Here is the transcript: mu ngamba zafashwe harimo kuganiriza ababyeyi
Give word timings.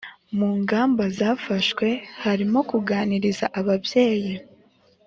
mu 0.37 0.49
ngamba 0.61 1.03
zafashwe 1.17 1.87
harimo 2.23 2.59
kuganiriza 2.69 3.45
ababyeyi 3.59 4.33